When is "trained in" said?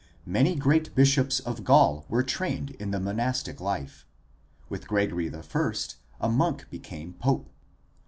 2.23-2.89